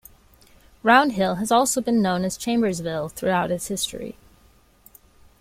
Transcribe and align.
Round 0.81 1.11
Hill 1.11 1.35
has 1.35 1.51
also 1.51 1.79
been 1.79 2.01
known 2.01 2.25
as 2.25 2.35
Chambersville 2.35 3.11
throughout 3.11 3.51
its 3.51 3.67
history. 3.67 4.17